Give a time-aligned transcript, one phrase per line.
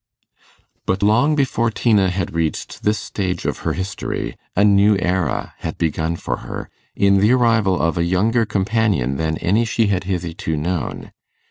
[0.87, 5.77] But long before Tina had reached this stage of her history, a new era had
[5.77, 10.57] begun for her, in the arrival of a younger companion than any she had hitherto
[10.57, 11.11] known.